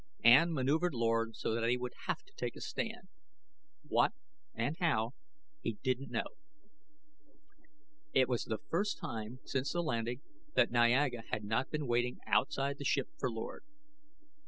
[0.23, 3.07] Ann maneuvered Lord so that he would have to take a stand.
[3.87, 4.13] What
[4.55, 5.11] and how,
[5.61, 6.25] he didn't know.
[8.11, 10.21] It was the first time since the landing
[10.55, 13.63] that Niaga had not been waiting outside the ship for Lord.